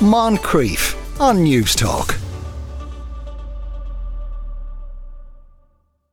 Moncrieff 0.00 0.94
on 1.20 1.38
Newstalk. 1.38 2.16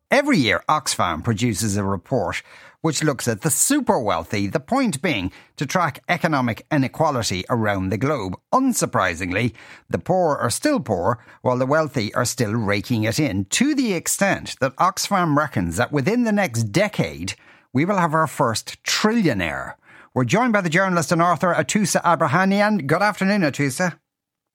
Every 0.10 0.40
year, 0.40 0.64
Oxfam 0.68 1.24
produces 1.24 1.78
a 1.78 1.84
report 1.84 2.42
which 2.82 3.04
looks 3.04 3.28
at 3.28 3.42
the 3.42 3.52
super 3.52 4.00
wealthy, 4.00 4.48
the 4.48 4.60
point 4.60 5.04
being 5.04 5.32
to 5.58 5.68
track 5.68 6.00
economic 6.10 6.66
inequality 6.72 7.46
around 7.48 7.90
the 7.90 7.98
globe. 8.00 8.36
Unsurprisingly, 8.52 9.54
the 9.88 10.00
poor 10.00 10.36
are 10.36 10.50
still 10.50 10.80
poor, 10.80 11.24
while 11.44 11.60
the 11.60 11.68
wealthy 11.68 12.12
are 12.16 12.26
still 12.26 12.54
raking 12.54 13.04
it 13.04 13.20
in, 13.20 13.46
to 13.46 13.76
the 13.76 13.94
extent 13.94 14.56
that 14.62 14.76
Oxfam 14.78 15.38
reckons 15.38 15.78
that 15.78 15.92
within 15.92 16.24
the 16.24 16.32
next 16.32 16.72
decade, 16.72 17.36
we 17.72 17.86
will 17.86 17.98
have 17.98 18.16
our 18.16 18.26
first 18.26 18.82
trillionaire. 18.84 19.76
We're 20.16 20.24
joined 20.24 20.54
by 20.54 20.62
the 20.62 20.70
journalist 20.70 21.12
and 21.12 21.22
author 21.22 21.54
Atossa 21.54 22.00
Abrahamian. 22.06 22.88
Good 22.88 23.02
afternoon, 23.02 23.42
Atossa. 23.42 24.00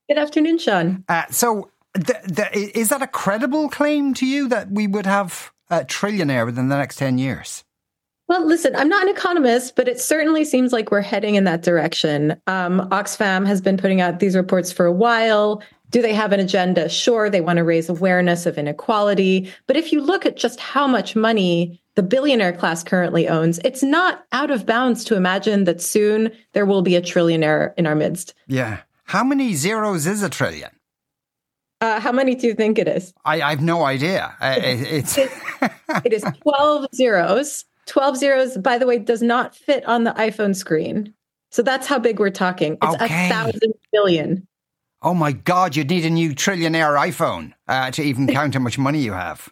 Good 0.09 0.16
afternoon, 0.16 0.56
Sean. 0.56 1.05
Uh, 1.06 1.27
so, 1.30 1.70
the, 1.92 2.18
the, 2.24 2.78
is 2.78 2.88
that 2.88 3.02
a 3.02 3.06
credible 3.06 3.68
claim 3.68 4.15
to 4.15 4.27
you 4.27 4.48
that 4.48 4.70
we 4.70 4.87
would 4.87 5.04
have 5.04 5.52
a 5.68 5.80
trillionaire 5.80 6.46
within 6.46 6.70
the 6.70 6.78
next 6.78 6.96
10 6.96 7.18
years? 7.18 7.62
Well, 8.27 8.46
listen, 8.46 8.74
I'm 8.74 8.88
not 8.88 9.02
an 9.02 9.10
economist, 9.10 9.77
but 9.77 9.87
it 9.87 10.01
certainly 10.01 10.46
seems 10.46 10.73
like 10.73 10.91
we're 10.91 11.02
heading 11.02 11.34
in 11.34 11.45
that 11.45 11.60
direction. 11.60 12.40
Um, 12.46 12.88
Oxfam 12.88 13.46
has 13.46 13.60
been 13.60 13.77
putting 13.77 14.01
out 14.01 14.18
these 14.18 14.37
reports 14.37 14.73
for 14.73 14.87
a 14.87 14.92
while. 14.92 15.62
Do 15.90 16.00
they 16.00 16.14
have 16.14 16.32
an 16.32 16.40
agenda? 16.40 16.88
Sure, 16.88 17.28
they 17.28 17.40
want 17.40 17.56
to 17.58 17.64
raise 17.64 17.88
awareness 17.88 18.46
of 18.46 18.56
inequality. 18.56 19.52
But 19.66 19.76
if 19.76 19.92
you 19.92 20.00
look 20.00 20.24
at 20.24 20.36
just 20.36 20.60
how 20.60 20.86
much 20.86 21.16
money 21.16 21.80
the 21.96 22.02
billionaire 22.02 22.52
class 22.52 22.84
currently 22.84 23.28
owns, 23.28 23.58
it's 23.64 23.82
not 23.82 24.24
out 24.32 24.50
of 24.50 24.64
bounds 24.64 25.04
to 25.04 25.16
imagine 25.16 25.64
that 25.64 25.82
soon 25.82 26.30
there 26.52 26.64
will 26.64 26.82
be 26.82 26.96
a 26.96 27.02
trillionaire 27.02 27.74
in 27.76 27.86
our 27.86 27.96
midst. 27.96 28.34
Yeah. 28.46 28.78
How 29.04 29.24
many 29.24 29.54
zeros 29.54 30.06
is 30.06 30.22
a 30.22 30.30
trillion? 30.30 30.70
Uh, 31.80 31.98
how 31.98 32.12
many 32.12 32.34
do 32.34 32.46
you 32.46 32.54
think 32.54 32.78
it 32.78 32.87
is? 32.87 33.12
I, 33.24 33.40
I 33.40 33.50
have 33.50 33.62
no 33.62 33.84
idea. 33.84 34.34
Uh, 34.40 34.56
it's 34.59 35.18
it 35.18 36.12
is 36.12 36.22
12 36.43 36.87
zeros. 36.95 37.65
12 37.87 38.16
zeros, 38.16 38.56
by 38.59 38.78
the 38.78 38.87
way, 38.87 38.98
does 38.98 39.22
not 39.22 39.56
fit 39.56 39.84
on 39.87 40.04
the 40.04 40.12
iPhone 40.12 40.54
screen. 40.54 41.15
So 41.50 41.62
that's 41.62 41.87
how 41.87 41.98
big 41.98 42.20
we're 42.20 42.30
talking. 42.30 42.78
It's 42.80 43.02
okay. 43.02 43.26
a 43.26 43.28
thousand 43.28 43.72
billion. 43.93 44.46
Oh 45.02 45.15
my 45.15 45.32
God, 45.32 45.76
you'd 45.76 45.90
need 45.90 46.04
a 46.04 46.10
new 46.10 46.34
trillionaire 46.34 46.96
iPhone 46.98 47.54
uh, 47.66 47.90
to 47.93 48.02
even 48.02 48.26
count 48.38 48.54
how 48.54 48.60
much 48.60 48.79
money 48.79 49.01
you 49.01 49.12
have. 49.12 49.48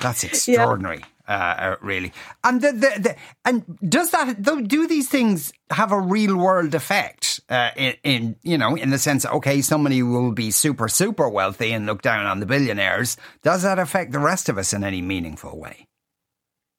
That's 0.00 0.24
extraordinary. 0.24 0.98
Yeah. 0.98 1.04
Uh, 1.28 1.32
uh, 1.32 1.76
really. 1.82 2.12
And 2.42 2.62
the, 2.62 2.72
the, 2.72 3.00
the, 3.00 3.16
and 3.44 3.78
does 3.86 4.12
that 4.12 4.40
do 4.66 4.86
these 4.86 5.10
things 5.10 5.52
have 5.70 5.92
a 5.92 6.00
real 6.00 6.36
world 6.36 6.74
effect 6.74 7.40
uh, 7.50 7.70
in, 7.76 7.94
in 8.02 8.36
you 8.42 8.56
know 8.56 8.76
in 8.76 8.88
the 8.88 8.98
sense 8.98 9.26
okay 9.26 9.60
somebody 9.60 10.02
will 10.02 10.32
be 10.32 10.50
super 10.50 10.88
super 10.88 11.28
wealthy 11.28 11.72
and 11.72 11.84
look 11.84 12.00
down 12.00 12.24
on 12.24 12.40
the 12.40 12.46
billionaires 12.46 13.18
does 13.42 13.62
that 13.62 13.78
affect 13.78 14.12
the 14.12 14.18
rest 14.18 14.48
of 14.48 14.56
us 14.56 14.72
in 14.72 14.82
any 14.82 15.02
meaningful 15.02 15.58
way? 15.58 15.86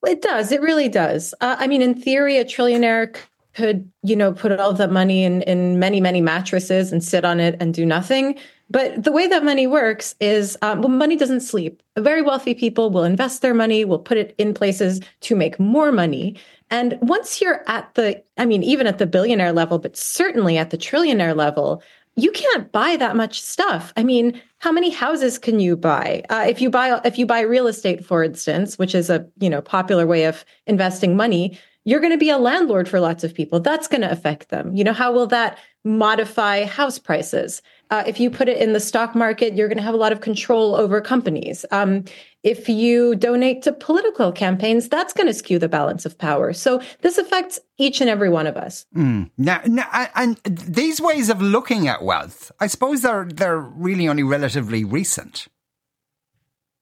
It 0.05 0.21
does. 0.21 0.51
It 0.51 0.61
really 0.61 0.89
does. 0.89 1.33
Uh, 1.41 1.57
I 1.59 1.67
mean, 1.67 1.81
in 1.81 1.93
theory, 1.93 2.37
a 2.37 2.45
trillionaire 2.45 3.15
could, 3.53 3.89
you 4.03 4.15
know, 4.15 4.31
put 4.31 4.57
all 4.59 4.73
that 4.73 4.91
money 4.91 5.23
in, 5.23 5.41
in 5.43 5.79
many, 5.79 5.99
many 5.99 6.21
mattresses 6.21 6.91
and 6.91 7.03
sit 7.03 7.25
on 7.25 7.39
it 7.39 7.55
and 7.59 7.73
do 7.73 7.85
nothing. 7.85 8.37
But 8.69 9.03
the 9.03 9.11
way 9.11 9.27
that 9.27 9.43
money 9.43 9.65
works 9.65 10.15
is, 10.19 10.57
um, 10.61 10.81
well, 10.81 10.89
money 10.89 11.15
doesn't 11.15 11.41
sleep. 11.41 11.81
Very 11.97 12.21
wealthy 12.21 12.53
people 12.53 12.91
will 12.91 13.03
invest 13.03 13.41
their 13.41 13.55
money, 13.55 13.83
will 13.83 13.99
put 13.99 14.17
it 14.17 14.35
in 14.37 14.53
places 14.53 15.01
to 15.21 15.35
make 15.35 15.59
more 15.59 15.91
money. 15.91 16.37
And 16.69 16.97
once 17.01 17.41
you're 17.41 17.63
at 17.67 17.93
the, 17.95 18.23
I 18.37 18.45
mean, 18.45 18.61
even 18.61 18.85
at 18.85 18.99
the 18.99 19.07
billionaire 19.07 19.53
level, 19.53 19.79
but 19.79 19.97
certainly 19.97 20.57
at 20.57 20.69
the 20.69 20.77
trillionaire 20.77 21.35
level, 21.35 21.81
you 22.15 22.31
can't 22.31 22.71
buy 22.71 22.95
that 22.97 23.15
much 23.15 23.41
stuff. 23.41 23.93
I 23.97 24.03
mean, 24.03 24.39
how 24.59 24.71
many 24.71 24.89
houses 24.89 25.39
can 25.39 25.59
you 25.59 25.75
buy? 25.75 26.23
Uh, 26.29 26.45
if 26.47 26.61
you 26.61 26.69
buy 26.69 26.99
if 27.05 27.17
you 27.17 27.25
buy 27.25 27.41
real 27.41 27.67
estate, 27.67 28.05
for 28.05 28.23
instance, 28.23 28.77
which 28.77 28.93
is 28.93 29.09
a 29.09 29.25
you 29.39 29.49
know 29.49 29.61
popular 29.61 30.05
way 30.05 30.25
of 30.25 30.43
investing 30.67 31.15
money, 31.15 31.57
you're 31.89 31.99
going 31.99 32.11
to 32.11 32.17
be 32.17 32.29
a 32.29 32.37
landlord 32.37 32.87
for 32.87 32.99
lots 32.99 33.23
of 33.23 33.33
people. 33.33 33.59
That's 33.59 33.87
going 33.87 34.01
to 34.01 34.11
affect 34.11 34.49
them. 34.49 34.75
You 34.75 34.83
know, 34.83 34.93
how 34.93 35.11
will 35.11 35.25
that 35.27 35.57
modify 35.83 36.65
house 36.65 36.99
prices? 36.99 37.63
Uh, 37.89 38.03
if 38.05 38.19
you 38.19 38.29
put 38.29 38.47
it 38.47 38.57
in 38.57 38.73
the 38.73 38.79
stock 38.79 39.15
market, 39.15 39.55
you're 39.55 39.67
going 39.67 39.77
to 39.77 39.83
have 39.83 39.95
a 39.95 39.97
lot 39.97 40.11
of 40.11 40.21
control 40.21 40.75
over 40.75 41.01
companies. 41.01 41.65
Um, 41.71 42.05
if 42.43 42.69
you 42.69 43.15
donate 43.15 43.63
to 43.63 43.73
political 43.73 44.31
campaigns, 44.31 44.87
that's 44.87 45.13
going 45.13 45.25
to 45.25 45.33
skew 45.33 45.57
the 45.57 45.67
balance 45.67 46.05
of 46.05 46.15
power. 46.15 46.53
So 46.53 46.79
this 47.01 47.17
affects 47.17 47.59
each 47.79 48.01
and 48.01 48.09
every 48.09 48.29
one 48.29 48.45
of 48.45 48.55
us. 48.55 48.85
Mm. 48.95 49.31
Now, 49.39 49.61
now, 49.65 49.87
and 50.13 50.37
these 50.43 51.01
ways 51.01 51.29
of 51.29 51.41
looking 51.41 51.87
at 51.87 52.03
wealth, 52.03 52.51
I 52.59 52.67
suppose 52.67 53.01
they're 53.01 53.25
they're 53.25 53.59
really 53.59 54.07
only 54.07 54.23
relatively 54.23 54.83
recent. 54.83 55.47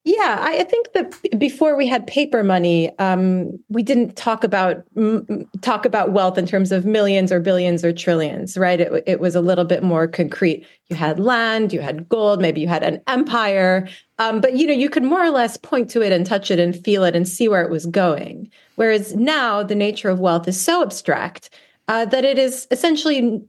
Yeah, 0.07 0.38
I 0.40 0.63
think 0.63 0.94
that 0.94 1.38
before 1.38 1.75
we 1.75 1.85
had 1.85 2.07
paper 2.07 2.41
money, 2.41 2.97
um, 2.97 3.59
we 3.68 3.84
didn't 3.84 4.16
talk 4.16 4.45
about 4.45 4.85
m- 4.95 5.45
talk 5.59 5.84
about 5.84 6.13
wealth 6.13 6.38
in 6.38 6.47
terms 6.47 6.72
of 6.72 6.85
millions 6.85 7.29
or 7.29 7.41
billions 7.41 7.84
or 7.84 7.91
trillions, 7.91 8.57
right? 8.57 8.79
It, 8.79 9.03
it, 9.06 9.19
was 9.19 9.35
a 9.35 9.41
little 9.41 9.66
bit 9.66 9.84
more 9.84 10.07
concrete. 10.07 10.66
You 10.90 10.95
had 10.95 11.19
land, 11.19 11.73
you 11.73 11.81
had 11.81 12.07
gold, 12.07 12.40
maybe 12.40 12.62
you 12.62 12.69
had 12.69 12.84
an 12.84 13.01
empire, 13.07 13.85
um, 14.18 14.40
but 14.40 14.56
you 14.56 14.66
know 14.66 14.72
you 14.72 14.90
could 14.90 15.03
more 15.03 15.22
or 15.22 15.29
less 15.29 15.57
point 15.57 15.90
to 15.90 16.01
it 16.01 16.13
and 16.13 16.25
touch 16.25 16.51
it 16.51 16.57
and 16.57 16.74
feel 16.85 17.03
it 17.03 17.13
and 17.13 17.28
see 17.28 17.50
where 17.50 17.63
it 17.63 17.69
was 17.69 17.85
going. 17.85 18.50
Whereas 18.75 19.13
now, 19.13 19.62
the 19.62 19.75
nature 19.75 20.07
of 20.09 20.22
wealth 20.22 20.47
is 20.47 20.57
so 20.59 20.81
abstract 20.84 21.50
uh, 21.89 22.06
that 22.06 22.24
it 22.24 22.39
is 22.39 22.66
essentially 22.72 23.41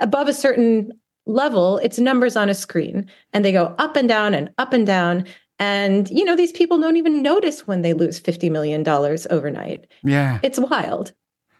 above 0.00 0.26
a 0.26 0.34
certain 0.34 0.90
level. 1.26 1.78
It's 1.78 2.00
numbers 2.00 2.34
on 2.34 2.48
a 2.48 2.54
screen, 2.54 3.08
and 3.32 3.44
they 3.44 3.52
go 3.52 3.76
up 3.78 3.94
and 3.94 4.08
down 4.08 4.34
and 4.34 4.50
up 4.58 4.72
and 4.72 4.84
down 4.84 5.24
and, 5.64 6.08
you 6.10 6.24
know, 6.24 6.36
these 6.36 6.52
people 6.52 6.78
don't 6.78 6.98
even 6.98 7.22
notice 7.22 7.66
when 7.66 7.82
they 7.82 7.92
lose 7.94 8.20
$50 8.20 8.50
million 8.50 8.86
overnight. 8.88 9.86
Yeah. 10.02 10.40
It's 10.42 10.58
wild. 10.58 11.12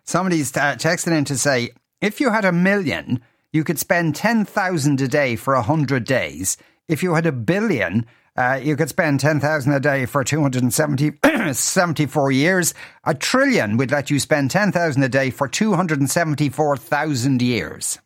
Somebody's 0.04 0.52
texting 0.52 1.16
in 1.16 1.24
to 1.24 1.38
say 1.38 1.70
if 2.02 2.20
you 2.20 2.28
had 2.30 2.44
a 2.44 2.52
million, 2.52 3.22
you 3.52 3.64
could 3.64 3.78
spend 3.78 4.14
10,000 4.14 5.00
a 5.00 5.08
day 5.08 5.36
for 5.36 5.54
100 5.54 6.04
days. 6.04 6.58
If 6.86 7.02
you 7.02 7.14
had 7.14 7.24
a 7.24 7.32
billion, 7.32 8.04
uh, 8.36 8.60
you 8.62 8.76
could 8.76 8.90
spend 8.90 9.20
10,000 9.20 9.72
a 9.72 9.80
day 9.80 10.04
for 10.04 10.22
274 10.22 12.32
years. 12.32 12.74
A 13.04 13.14
trillion 13.14 13.78
would 13.78 13.90
let 13.90 14.10
you 14.10 14.20
spend 14.20 14.50
10,000 14.50 15.02
a 15.02 15.08
day 15.08 15.30
for 15.30 15.48
274,000 15.48 17.40
years. 17.40 17.98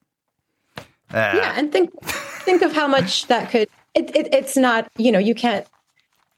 Uh, 1.10 1.32
yeah, 1.34 1.54
and 1.56 1.72
think 1.72 1.90
think 2.04 2.60
of 2.60 2.74
how 2.74 2.86
much 2.86 3.28
that 3.28 3.50
could. 3.50 3.66
It, 3.94 4.14
it, 4.14 4.28
it's 4.32 4.58
not, 4.58 4.92
you 4.98 5.10
know, 5.10 5.18
you 5.18 5.34
can't 5.34 5.66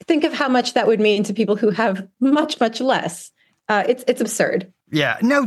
think 0.06 0.24
of 0.24 0.32
how 0.32 0.48
much 0.48 0.74
that 0.74 0.86
would 0.86 1.00
mean 1.00 1.24
to 1.24 1.34
people 1.34 1.56
who 1.56 1.70
have 1.70 2.08
much, 2.20 2.60
much 2.60 2.80
less. 2.80 3.30
Uh, 3.68 3.84
it's 3.88 4.04
it's 4.08 4.20
absurd. 4.20 4.72
Yeah, 4.92 5.18
no, 5.22 5.46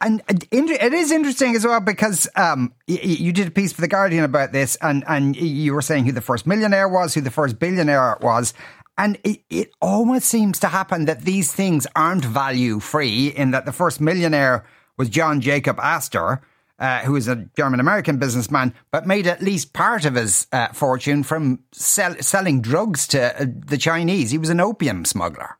and 0.00 0.22
it 0.28 0.92
is 0.92 1.10
interesting 1.10 1.56
as 1.56 1.66
well 1.66 1.80
because 1.80 2.28
um, 2.36 2.72
you 2.86 3.32
did 3.32 3.48
a 3.48 3.50
piece 3.50 3.72
for 3.72 3.80
the 3.80 3.88
Guardian 3.88 4.22
about 4.22 4.52
this, 4.52 4.76
and 4.80 5.02
and 5.08 5.34
you 5.34 5.74
were 5.74 5.82
saying 5.82 6.04
who 6.04 6.12
the 6.12 6.20
first 6.20 6.46
millionaire 6.46 6.88
was, 6.88 7.14
who 7.14 7.20
the 7.20 7.32
first 7.32 7.58
billionaire 7.58 8.16
was, 8.20 8.54
and 8.96 9.18
it, 9.24 9.40
it 9.50 9.70
almost 9.80 10.26
seems 10.26 10.60
to 10.60 10.68
happen 10.68 11.06
that 11.06 11.22
these 11.22 11.52
things 11.52 11.88
aren't 11.96 12.24
value 12.24 12.78
free. 12.78 13.28
In 13.28 13.50
that 13.50 13.64
the 13.64 13.72
first 13.72 14.00
millionaire 14.00 14.64
was 14.96 15.08
John 15.08 15.40
Jacob 15.40 15.80
Astor, 15.80 16.40
uh, 16.78 17.00
who 17.00 17.12
was 17.12 17.28
a 17.28 17.48
German 17.56 17.80
American 17.80 18.18
businessman, 18.18 18.74
but 18.90 19.06
made 19.06 19.26
at 19.26 19.42
least 19.42 19.72
part 19.72 20.04
of 20.04 20.14
his 20.14 20.46
uh, 20.52 20.68
fortune 20.68 21.22
from 21.22 21.60
sell- 21.72 22.20
selling 22.20 22.60
drugs 22.60 23.06
to 23.08 23.42
uh, 23.42 23.46
the 23.66 23.78
Chinese. 23.78 24.30
He 24.30 24.38
was 24.38 24.50
an 24.50 24.60
opium 24.60 25.04
smuggler. 25.04 25.58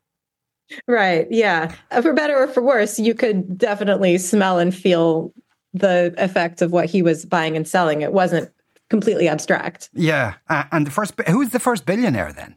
Right. 0.89 1.27
Yeah. 1.31 1.75
Uh, 1.91 2.03
for 2.03 2.13
better 2.13 2.37
or 2.37 2.49
for 2.49 2.63
worse, 2.63 2.99
you 2.99 3.15
could 3.15 3.59
definitely 3.59 4.19
smell 4.19 4.59
and 4.59 4.75
feel 4.75 5.33
the 5.73 6.15
effects 6.19 6.63
of 6.63 6.73
what 6.73 6.87
he 6.87 7.03
was 7.03 7.25
buying 7.25 7.57
and 7.57 7.67
selling. 7.67 8.03
It 8.03 8.13
wasn't 8.13 8.51
completely 8.91 9.29
abstract. 9.29 9.91
Yeah. 9.93 10.35
Uh, 10.49 10.65
and 10.73 10.87
the 10.87 10.91
first, 10.91 11.15
who's 11.29 11.51
the 11.51 11.61
first 11.61 11.87
billionaire 11.87 12.33
then? 12.33 12.57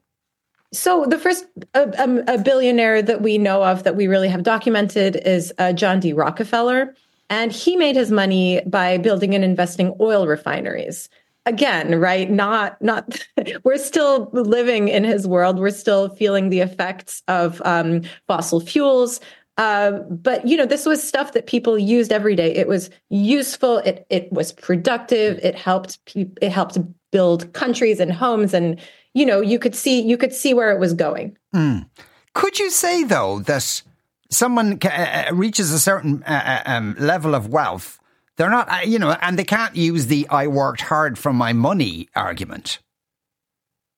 So 0.73 1.05
the 1.05 1.17
first 1.17 1.45
um, 1.73 2.23
a 2.27 2.37
billionaire 2.37 3.01
that 3.01 3.21
we 3.21 3.37
know 3.37 3.63
of 3.63 3.83
that 3.83 3.95
we 3.95 4.07
really 4.07 4.27
have 4.27 4.43
documented 4.43 5.15
is 5.15 5.53
uh, 5.57 5.71
John 5.71 5.99
D. 5.99 6.11
Rockefeller. 6.11 6.93
And 7.29 7.51
he 7.51 7.75
made 7.75 7.95
his 7.95 8.11
money 8.11 8.61
by 8.65 8.97
building 8.97 9.35
and 9.35 9.43
investing 9.43 9.93
oil 9.99 10.27
refineries. 10.27 11.09
Again, 11.45 11.99
right? 11.99 12.29
Not, 12.29 12.81
not, 12.81 13.25
we're 13.63 13.77
still 13.77 14.29
living 14.33 14.87
in 14.89 15.03
his 15.03 15.27
world. 15.27 15.59
We're 15.59 15.69
still 15.69 16.09
feeling 16.09 16.49
the 16.49 16.59
effects 16.59 17.23
of 17.27 17.61
um, 17.65 18.01
fossil 18.27 18.59
fuels. 18.59 19.19
Uh, 19.57 19.91
but 20.09 20.45
you 20.45 20.55
know, 20.55 20.65
this 20.65 20.85
was 20.85 21.05
stuff 21.05 21.33
that 21.33 21.47
people 21.47 21.79
used 21.79 22.11
every 22.11 22.35
day. 22.35 22.53
It 22.53 22.67
was 22.67 22.89
useful. 23.09 23.79
It 23.79 24.05
it 24.09 24.31
was 24.31 24.51
productive. 24.51 25.39
It 25.41 25.55
helped. 25.55 26.03
Pe- 26.05 26.29
it 26.41 26.51
helped 26.51 26.77
build 27.11 27.51
countries 27.53 27.99
and 27.99 28.11
homes. 28.11 28.53
And 28.53 28.79
you 29.15 29.25
know, 29.25 29.41
you 29.41 29.57
could 29.57 29.73
see 29.73 29.99
you 30.01 30.15
could 30.15 30.33
see 30.33 30.53
where 30.53 30.71
it 30.71 30.79
was 30.79 30.93
going. 30.93 31.35
Mm. 31.55 31.89
Could 32.33 32.59
you 32.59 32.69
say 32.69 33.03
though 33.03 33.39
that 33.39 33.81
someone 34.29 34.79
uh, 34.83 34.87
uh, 34.87 35.33
reaches 35.33 35.71
a 35.71 35.79
certain 35.79 36.23
uh, 36.23 36.63
um, 36.65 36.95
level 36.99 37.35
of 37.35 37.47
wealth 37.47 37.99
They're 38.37 38.49
not, 38.49 38.69
uh, 38.69 38.79
you 38.85 38.99
know, 38.99 39.11
and 39.21 39.37
they 39.37 39.43
can't 39.43 39.75
use 39.75 40.07
the 40.07 40.27
"I 40.29 40.47
worked 40.47 40.81
hard 40.81 41.17
for 41.17 41.33
my 41.33 41.53
money" 41.53 42.07
argument. 42.15 42.79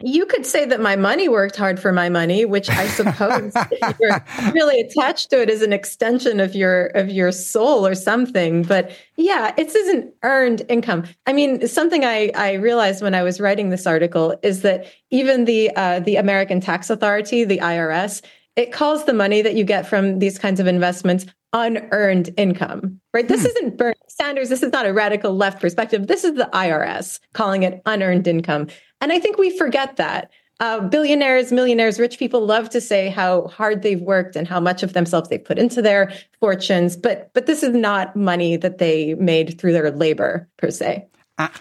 You 0.02 0.26
could 0.26 0.46
say 0.46 0.64
that 0.64 0.80
my 0.80 0.96
money 0.96 1.28
worked 1.28 1.58
hard 1.58 1.78
for 1.78 1.92
my 1.92 2.08
money, 2.08 2.46
which 2.46 2.70
I 2.70 2.88
suppose 2.88 3.52
you're 4.00 4.26
really 4.54 4.80
attached 4.80 5.30
to 5.32 5.42
it 5.42 5.50
as 5.50 5.62
an 5.62 5.74
extension 5.74 6.40
of 6.40 6.56
your 6.56 6.86
of 6.96 7.10
your 7.10 7.34
soul 7.34 7.86
or 7.86 7.96
something. 7.96 8.64
But 8.64 8.92
yeah, 9.18 9.54
it 9.58 9.76
isn't 9.76 10.14
earned 10.24 10.62
income. 10.70 11.04
I 11.28 11.34
mean, 11.34 11.68
something 11.68 12.06
I, 12.06 12.32
I 12.34 12.54
realized 12.54 13.04
when 13.04 13.14
I 13.14 13.24
was 13.24 13.42
writing 13.42 13.72
this 13.72 13.86
article 13.86 14.40
is 14.42 14.62
that 14.62 14.86
even 15.10 15.44
the 15.44 15.76
uh, 15.76 16.00
the 16.00 16.16
American 16.16 16.62
Tax 16.62 16.90
Authority, 16.90 17.44
the 17.44 17.58
IRS, 17.58 18.22
it 18.60 18.74
calls 18.74 19.06
the 19.06 19.14
money 19.14 19.42
that 19.42 19.56
you 19.56 19.64
get 19.64 19.88
from 19.88 20.20
these 20.20 20.38
kinds 20.38 20.60
of 20.60 20.68
investments 20.68 21.26
unearned 21.54 22.30
income. 22.36 23.00
Right? 23.14 23.26
This 23.26 23.42
hmm. 23.42 23.48
isn't 23.48 23.78
Bernie 23.78 23.96
Sanders. 24.10 24.50
This 24.50 24.62
is 24.62 24.74
not 24.74 24.86
a 24.86 24.92
radical 24.92 25.34
left 25.34 25.62
perspective. 25.62 26.08
This 26.08 26.26
is 26.26 26.34
the 26.34 26.50
IRS 26.52 27.22
calling 27.34 27.64
it 27.64 27.82
unearned 27.86 28.28
income. 28.28 28.68
And 29.00 29.14
I 29.14 29.20
think 29.20 29.38
we 29.38 29.58
forget 29.58 29.96
that. 29.96 30.30
Uh, 30.60 30.82
billionaires, 30.82 31.54
millionaires, 31.54 32.02
rich 32.02 32.20
people 32.20 32.46
love 32.46 32.70
to 32.72 32.82
say 32.82 33.08
how 33.08 33.48
hard 33.48 33.82
they've 33.82 34.02
worked 34.02 34.36
and 34.36 34.46
how 34.46 34.60
much 34.60 34.84
of 34.84 34.92
themselves 34.92 35.30
they've 35.30 35.46
put 35.46 35.58
into 35.58 35.82
their 35.82 36.12
fortunes, 36.42 36.98
but 36.98 37.32
but 37.34 37.46
this 37.46 37.64
is 37.64 37.74
not 37.74 38.14
money 38.14 38.58
that 38.58 38.78
they 38.78 39.14
made 39.14 39.58
through 39.58 39.72
their 39.72 39.90
labor 39.90 40.50
per 40.58 40.70
se. 40.70 41.08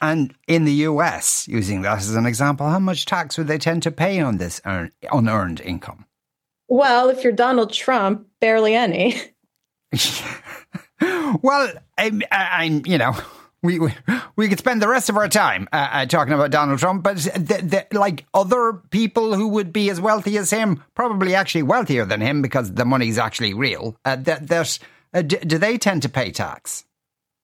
And 0.03 0.35
in 0.49 0.65
the 0.65 0.73
US, 0.73 1.47
using 1.47 1.83
that 1.83 1.99
as 1.99 2.17
an 2.17 2.27
example, 2.27 2.67
how 2.67 2.81
much 2.81 3.07
tax 3.07 3.39
would 3.39 3.47
they 3.47 3.59
tend 3.59 3.85
to 3.85 3.93
pay 3.93 4.19
on 4.19 4.39
this 4.39 4.61
earn, 4.67 4.91
unearned 5.13 5.61
income? 5.61 6.08
Well, 6.69 7.09
if 7.09 7.25
you're 7.25 7.33
Donald 7.33 7.73
Trump, 7.73 8.27
barely 8.41 8.75
any. 8.75 9.21
well, 11.43 11.73
I, 11.97 12.21
I, 12.31 12.83
you 12.85 12.99
know, 12.99 13.17
we, 13.63 13.79
we, 13.79 13.95
we 14.37 14.49
could 14.49 14.59
spend 14.59 14.83
the 14.83 14.89
rest 14.89 15.09
of 15.09 15.17
our 15.17 15.29
time 15.29 15.69
uh, 15.73 15.89
uh, 15.91 16.07
talking 16.07 16.35
about 16.35 16.51
Donald 16.51 16.79
Trump, 16.79 17.03
but 17.03 17.17
the, 17.17 17.87
the, 17.91 17.99
like 17.99 18.27
other 18.35 18.75
people 18.91 19.35
who 19.35 19.49
would 19.49 19.73
be 19.73 19.91
as 19.91 20.01
wealthy 20.01 20.37
as 20.37 20.51
him, 20.51 20.85
probably 20.95 21.35
actually 21.35 21.63
wealthier 21.63 22.05
than 22.05 22.21
him 22.21 22.43
because 22.43 22.75
the 22.75 22.85
money's 22.85 23.19
actually 23.19 23.55
real. 23.55 23.97
Uh, 24.05 24.17
that, 24.17 24.47
that 24.49 24.79
uh, 25.15 25.23
do, 25.23 25.39
do, 25.39 25.59
they 25.59 25.79
tend 25.79 26.03
to 26.03 26.09
pay 26.09 26.31
tax? 26.31 26.85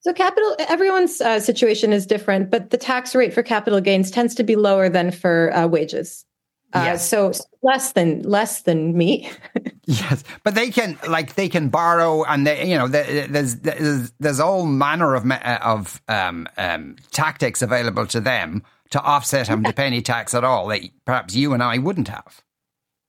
So 0.01 0.13
capital, 0.13 0.55
everyone's 0.59 1.21
uh, 1.21 1.41
situation 1.41 1.93
is 1.93 2.07
different, 2.07 2.51
but 2.51 2.71
the 2.71 2.77
tax 2.77 3.15
rate 3.15 3.33
for 3.33 3.43
capital 3.43 3.81
gains 3.81 4.11
tends 4.11 4.35
to 4.35 4.45
be 4.45 4.55
lower 4.55 4.91
than 4.91 5.11
for 5.11 5.51
uh, 5.57 5.67
wages. 5.67 6.27
Uh, 6.75 6.83
yes. 6.85 7.09
So 7.09 7.33
less 7.63 7.93
than 7.93 8.23
less 8.23 8.63
than 8.63 8.97
me. 8.97 9.31
yes, 9.85 10.25
but 10.43 10.55
they 10.55 10.71
can 10.71 10.99
like 11.09 11.35
they 11.35 11.49
can 11.49 11.69
borrow, 11.69 12.25
and 12.25 12.47
they 12.47 12.69
you 12.69 12.77
know 12.77 12.89
there's 12.89 13.57
there's, 13.57 14.13
there's 14.19 14.41
all 14.41 14.67
manner 14.67 15.15
of 15.15 15.31
uh, 15.31 15.59
of 15.63 16.03
um, 16.09 16.49
um, 16.57 16.97
tactics 17.13 17.63
available 17.63 18.07
to 18.07 18.21
them 18.21 18.63
to 18.91 19.01
offset 19.01 19.47
them 19.47 19.63
yeah. 19.63 19.69
to 19.69 19.75
pay 19.75 19.87
any 19.87 20.03
tax 20.03 20.35
at 20.35 20.45
all 20.45 20.67
that 20.69 20.83
perhaps 21.05 21.35
you 21.35 21.53
and 21.53 21.63
I 21.63 21.79
wouldn't 21.79 22.09
have. 22.09 22.43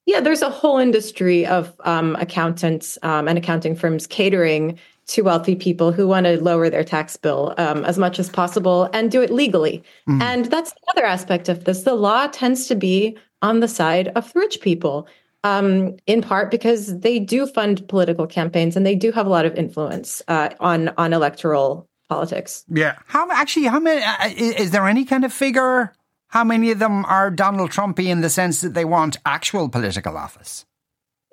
Yeah, 0.05 0.19
there's 0.19 0.43
a 0.43 0.49
whole 0.49 0.77
industry 0.77 1.45
of 1.47 1.73
um, 1.79 2.15
accountants 2.17 2.97
um, 3.01 3.27
and 3.27 3.37
accounting 3.37 3.75
firms 3.75 4.05
catering 4.05 4.79
to 5.07 5.21
wealthy 5.21 5.55
people 5.55 5.91
who 5.91 6.07
want 6.07 6.25
to 6.25 6.41
lower 6.41 6.69
their 6.69 6.83
tax 6.83 7.15
bill 7.17 7.53
um, 7.57 7.85
as 7.85 7.97
much 7.97 8.19
as 8.19 8.29
possible 8.29 8.89
and 8.93 9.11
do 9.11 9.21
it 9.21 9.31
legally. 9.31 9.83
Mm. 10.07 10.21
And 10.21 10.45
that's 10.45 10.71
the 10.71 10.91
other 10.91 11.05
aspect 11.05 11.49
of 11.49 11.65
this. 11.65 11.83
The 11.83 11.93
law 11.93 12.27
tends 12.27 12.67
to 12.67 12.75
be 12.75 13.17
on 13.45 13.59
the 13.59 13.67
side 13.67 14.07
of 14.15 14.33
the 14.33 14.39
rich 14.39 14.59
people, 14.61 15.07
um, 15.43 15.95
in 16.07 16.21
part 16.21 16.49
because 16.49 16.99
they 16.99 17.19
do 17.19 17.45
fund 17.45 17.87
political 17.87 18.25
campaigns 18.25 18.75
and 18.75 18.85
they 18.85 18.95
do 18.95 19.11
have 19.11 19.27
a 19.27 19.29
lot 19.29 19.45
of 19.45 19.55
influence 19.55 20.21
uh, 20.27 20.49
on 20.59 20.89
on 20.97 21.13
electoral 21.13 21.87
politics. 22.09 22.65
Yeah. 22.67 22.97
How 23.05 23.29
actually? 23.31 23.67
How 23.67 23.79
many? 23.79 24.01
Uh, 24.01 24.33
is 24.35 24.71
there 24.71 24.87
any 24.87 25.05
kind 25.05 25.23
of 25.23 25.31
figure? 25.31 25.93
How 26.29 26.43
many 26.43 26.71
of 26.71 26.79
them 26.79 27.05
are 27.05 27.29
Donald 27.29 27.69
Trumpy 27.71 28.07
in 28.07 28.21
the 28.21 28.29
sense 28.29 28.61
that 28.61 28.73
they 28.73 28.83
want 28.83 29.17
actual 29.25 29.69
political 29.69 30.17
office? 30.17 30.65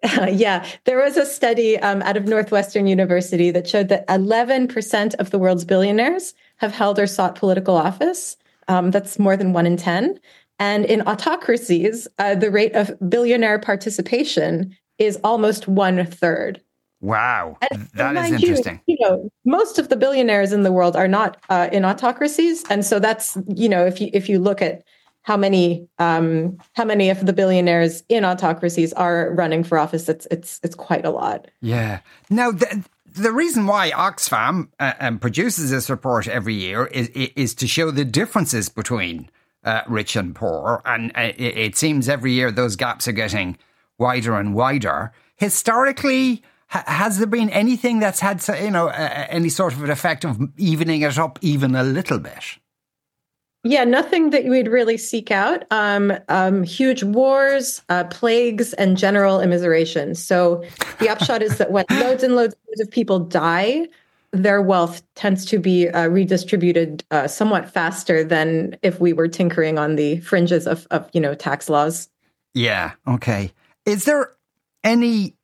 Uh, 0.03 0.27
yeah, 0.33 0.67
there 0.85 0.99
was 0.99 1.17
a 1.17 1.25
study 1.25 1.79
um, 1.79 2.03
out 2.03 2.17
of 2.17 2.27
Northwestern 2.27 2.87
University 2.87 3.51
that 3.51 3.67
showed 3.67 3.89
that 3.89 4.07
11% 4.09 5.15
of 5.15 5.31
the 5.31 5.39
world's 5.39 5.65
billionaires 5.65 6.35
have 6.57 6.73
held 6.73 6.99
or 6.99 7.07
sought 7.07 7.35
political 7.37 7.77
office. 7.77 8.37
Um, 8.69 8.91
that's 8.91 9.19
more 9.19 9.37
than 9.37 9.53
one 9.53 9.67
in 9.67 9.77
10. 9.77 10.21
And 10.63 10.85
in 10.85 11.03
autocracies, 11.09 12.07
uh, 12.21 12.37
the 12.37 12.49
rate 12.49 12.73
of 12.77 12.93
billionaire 13.11 13.59
participation 13.59 14.77
is 14.97 15.19
almost 15.25 15.67
one 15.67 16.07
third. 16.07 16.61
Wow, 17.01 17.57
and, 17.73 17.89
that 17.95 18.15
is 18.17 18.41
interesting. 18.41 18.81
You, 18.87 18.97
you, 18.97 19.09
know, 19.09 19.29
most 19.45 19.81
of 19.81 19.89
the 19.89 19.97
billionaires 19.97 20.53
in 20.53 20.63
the 20.63 20.71
world 20.71 20.95
are 20.95 21.09
not 21.09 21.37
uh, 21.49 21.69
in 21.73 21.85
autocracies, 21.85 22.63
and 22.71 22.85
so 22.85 23.01
that's 23.01 23.37
you 23.49 23.69
know, 23.69 23.85
if 23.85 24.01
you 24.01 24.09
if 24.13 24.29
you 24.29 24.39
look 24.39 24.63
at 24.63 24.85
how 25.23 25.37
many 25.37 25.89
um, 25.99 26.57
how 26.75 26.85
many 26.85 27.11
of 27.11 27.27
the 27.27 27.33
billionaires 27.33 28.05
in 28.09 28.25
autocracies 28.25 28.93
are 28.93 29.35
running 29.35 29.65
for 29.65 29.79
office, 29.79 30.09
it's 30.09 30.29
it's 30.31 30.61
it's 30.63 30.77
quite 30.77 31.05
a 31.05 31.11
lot. 31.11 31.51
Yeah. 31.61 31.99
Now, 32.31 32.53
the, 32.53 32.85
the 33.07 33.33
reason 33.33 33.67
why 33.67 33.91
Oxfam 33.91 34.69
uh, 34.79 34.93
um, 35.01 35.19
produces 35.19 35.73
this 35.73 35.91
report 35.91 36.29
every 36.29 36.55
year 36.55 36.87
is 36.87 37.09
is 37.09 37.53
to 37.57 37.67
show 37.67 37.91
the 37.91 38.05
differences 38.05 38.69
between 38.69 39.29
uh, 39.65 39.83
rich 39.87 40.17
and 40.17 40.35
poor. 40.35 40.83
And 40.85 41.13
uh, 41.15 41.33
it, 41.37 41.57
it, 41.57 41.77
seems 41.77 42.09
every 42.09 42.33
year 42.33 42.51
those 42.51 42.77
gaps 42.77 43.07
are 43.09 43.13
getting 43.13 43.57
wider 43.99 44.35
and 44.35 44.55
wider. 44.55 45.13
Historically, 45.37 46.43
ha- 46.69 46.85
has 46.87 47.19
there 47.19 47.27
been 47.27 47.51
anything 47.51 48.01
that's 48.01 48.21
had, 48.21 48.43
you 48.61 48.71
know, 48.71 48.89
uh, 48.89 49.27
any 49.29 49.49
sort 49.49 49.73
of 49.73 49.83
an 49.83 49.91
effect 49.91 50.25
of 50.25 50.41
evening 50.57 51.03
it 51.03 51.19
up 51.19 51.39
even 51.43 51.75
a 51.75 51.83
little 51.83 52.19
bit? 52.19 52.59
Yeah, 53.65 53.85
nothing 53.85 54.31
that 54.31 54.45
we'd 54.47 54.67
really 54.67 54.97
seek 54.97 55.31
out. 55.31 55.65
Um, 55.71 56.13
um, 56.29 56.65
huge 56.65 57.05
wars, 57.05 57.81
uh, 57.89 58.05
plagues, 58.05 58.73
and 58.73 58.97
general 58.97 59.39
immiseration. 59.39 60.17
So 60.17 60.65
the 60.99 61.09
upshot 61.09 61.43
is 61.43 61.59
that 61.59 61.71
when 61.71 61.85
loads 61.91 62.25
and 62.25 62.35
loads 62.35 62.57
of 62.81 62.91
people 62.91 63.21
die, 63.21 63.87
their 64.33 64.63
wealth 64.63 65.03
tends 65.15 65.45
to 65.47 65.59
be 65.59 65.89
uh, 65.89 66.09
redistributed 66.09 67.05
uh, 67.11 67.29
somewhat 67.29 67.71
faster 67.71 68.25
than 68.25 68.77
if 68.83 68.99
we 68.99 69.13
were 69.13 69.29
tinkering 69.29 69.79
on 69.79 69.97
the 69.97 70.21
fringes 70.21 70.67
of, 70.67 70.87
of 70.91 71.09
you 71.13 71.21
know 71.21 71.35
tax 71.35 71.69
laws. 71.69 72.09
Yeah. 72.55 72.93
Okay. 73.07 73.53
Is 73.85 74.05
there 74.05 74.33
any 74.85 75.37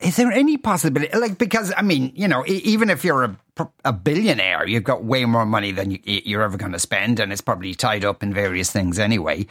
is 0.00 0.16
there 0.16 0.30
any 0.32 0.56
possibility 0.56 1.16
like 1.16 1.38
because 1.38 1.72
i 1.76 1.82
mean 1.82 2.12
you 2.14 2.28
know 2.28 2.44
even 2.46 2.90
if 2.90 3.04
you're 3.04 3.24
a, 3.24 3.68
a 3.84 3.92
billionaire 3.92 4.66
you've 4.66 4.84
got 4.84 5.04
way 5.04 5.24
more 5.24 5.46
money 5.46 5.72
than 5.72 5.98
you, 6.04 6.38
are 6.38 6.42
ever 6.42 6.56
going 6.56 6.72
to 6.72 6.78
spend 6.78 7.20
and 7.20 7.32
it's 7.32 7.40
probably 7.40 7.74
tied 7.74 8.04
up 8.04 8.22
in 8.22 8.34
various 8.34 8.70
things 8.70 8.98
anyway 8.98 9.46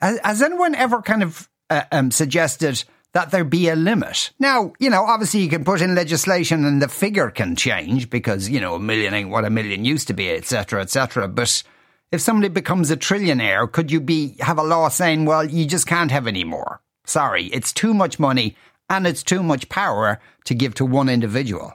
has, 0.00 0.42
anyone 0.42 0.74
ever 0.74 1.00
kind 1.00 1.22
of 1.22 1.48
uh, 1.70 1.82
um, 1.92 2.10
suggested 2.10 2.84
that 3.14 3.30
there 3.30 3.44
be 3.44 3.68
a 3.68 3.76
limit. 3.76 4.32
Now, 4.38 4.72
you 4.78 4.90
know, 4.90 5.04
obviously 5.04 5.40
you 5.40 5.48
can 5.48 5.64
put 5.64 5.80
in 5.80 5.94
legislation 5.94 6.64
and 6.64 6.82
the 6.82 6.88
figure 6.88 7.30
can 7.30 7.56
change 7.56 8.10
because, 8.10 8.48
you 8.48 8.60
know, 8.60 8.74
a 8.74 8.80
million 8.80 9.14
ain't 9.14 9.30
what 9.30 9.44
a 9.44 9.50
million 9.50 9.84
used 9.84 10.08
to 10.08 10.14
be, 10.14 10.30
etc., 10.30 10.82
etc. 10.82 11.28
But 11.28 11.62
if 12.10 12.20
somebody 12.20 12.48
becomes 12.48 12.90
a 12.90 12.96
trillionaire, 12.96 13.70
could 13.70 13.90
you 13.90 14.00
be 14.00 14.36
have 14.40 14.58
a 14.58 14.64
law 14.64 14.88
saying, 14.88 15.24
well, 15.24 15.44
you 15.44 15.64
just 15.64 15.86
can't 15.86 16.10
have 16.10 16.26
any 16.26 16.44
more? 16.44 16.80
Sorry, 17.06 17.46
it's 17.46 17.72
too 17.72 17.94
much 17.94 18.18
money 18.18 18.56
and 18.90 19.06
it's 19.06 19.22
too 19.22 19.42
much 19.42 19.68
power 19.68 20.20
to 20.44 20.54
give 20.54 20.74
to 20.74 20.84
one 20.84 21.08
individual. 21.08 21.72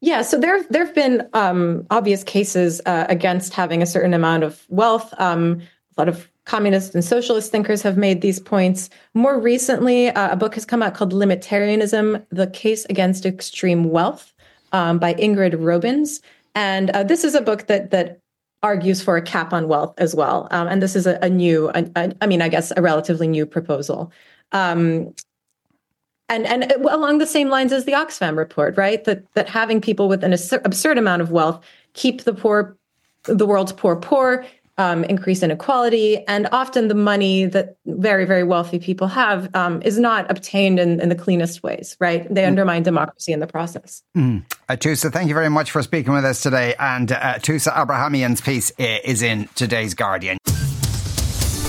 Yeah, 0.00 0.22
so 0.22 0.38
there 0.38 0.62
there 0.70 0.86
have 0.86 0.94
been 0.94 1.28
um, 1.34 1.86
obvious 1.90 2.24
cases 2.24 2.80
uh, 2.86 3.04
against 3.10 3.52
having 3.52 3.82
a 3.82 3.86
certain 3.86 4.14
amount 4.14 4.44
of 4.44 4.64
wealth. 4.70 5.12
Um, 5.18 5.60
a 5.96 6.00
lot 6.00 6.08
of 6.08 6.29
communist 6.44 6.94
and 6.94 7.04
socialist 7.04 7.52
thinkers 7.52 7.82
have 7.82 7.96
made 7.96 8.20
these 8.20 8.40
points. 8.40 8.90
More 9.14 9.38
recently, 9.38 10.08
uh, 10.08 10.32
a 10.32 10.36
book 10.36 10.54
has 10.54 10.64
come 10.64 10.82
out 10.82 10.94
called 10.94 11.12
Limitarianism 11.12 12.24
The 12.30 12.46
Case 12.48 12.84
Against 12.86 13.26
Extreme 13.26 13.90
Wealth 13.90 14.32
um, 14.72 14.98
by 14.98 15.14
Ingrid 15.14 15.54
Robeyns. 15.54 16.20
And 16.54 16.90
uh, 16.90 17.04
this 17.04 17.24
is 17.24 17.34
a 17.34 17.40
book 17.40 17.66
that, 17.66 17.90
that 17.90 18.20
argues 18.62 19.02
for 19.02 19.16
a 19.16 19.22
cap 19.22 19.52
on 19.52 19.68
wealth 19.68 19.94
as 19.98 20.14
well. 20.14 20.48
Um, 20.50 20.66
and 20.68 20.82
this 20.82 20.96
is 20.96 21.06
a, 21.06 21.18
a 21.22 21.30
new, 21.30 21.70
a, 21.70 21.84
a, 21.96 22.12
I 22.20 22.26
mean, 22.26 22.42
I 22.42 22.48
guess 22.48 22.72
a 22.76 22.82
relatively 22.82 23.28
new 23.28 23.46
proposal. 23.46 24.12
Um, 24.52 25.14
and 26.30 26.46
and 26.46 26.70
along 26.72 27.18
the 27.18 27.26
same 27.26 27.48
lines 27.48 27.72
as 27.72 27.84
the 27.84 27.92
Oxfam 27.92 28.36
report, 28.36 28.76
right? 28.76 29.02
That 29.04 29.24
that 29.34 29.48
having 29.48 29.80
people 29.80 30.08
with 30.08 30.22
an 30.22 30.32
absurd 30.32 30.96
amount 30.96 31.22
of 31.22 31.32
wealth 31.32 31.62
keep 31.94 32.22
the 32.22 32.32
poor, 32.32 32.76
the 33.24 33.46
world's 33.46 33.72
poor 33.72 33.96
poor, 33.96 34.46
um, 34.80 35.04
increase 35.04 35.42
inequality, 35.42 36.26
and 36.26 36.48
often 36.52 36.88
the 36.88 36.94
money 36.94 37.44
that 37.44 37.76
very, 37.84 38.24
very 38.24 38.44
wealthy 38.44 38.78
people 38.78 39.08
have 39.08 39.54
um, 39.54 39.82
is 39.82 39.98
not 39.98 40.30
obtained 40.30 40.80
in, 40.80 41.00
in, 41.00 41.10
the 41.10 41.14
cleanest 41.14 41.62
ways, 41.62 41.98
right? 42.00 42.26
They 42.34 42.42
mm. 42.44 42.46
undermine 42.46 42.82
democracy 42.82 43.32
in 43.32 43.40
the 43.40 43.46
process. 43.46 44.02
Mm. 44.16 44.44
Uh, 44.70 44.76
Tusa, 44.76 45.12
thank 45.12 45.28
you 45.28 45.34
very 45.34 45.50
much 45.50 45.70
for 45.70 45.82
speaking 45.82 46.14
with 46.14 46.24
us 46.24 46.42
today. 46.42 46.74
And 46.78 47.12
uh, 47.12 47.34
Tusa 47.34 47.76
Abrahamian's 47.76 48.40
piece 48.40 48.72
is 48.78 49.20
in 49.22 49.50
today's 49.54 49.92
Guardian. 49.92 50.38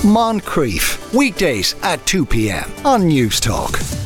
Moncrieff, 0.03 1.13
weekdays 1.13 1.75
at 1.83 2.03
2 2.05 2.25
p.m. 2.25 2.71
on 2.85 3.01
Newstalk. 3.03 4.00